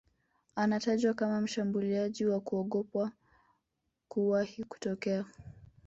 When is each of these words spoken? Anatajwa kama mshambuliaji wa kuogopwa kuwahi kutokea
Anatajwa 0.55 1.13
kama 1.13 1.41
mshambuliaji 1.41 2.25
wa 2.25 2.39
kuogopwa 2.39 3.11
kuwahi 4.07 4.63
kutokea 4.63 5.25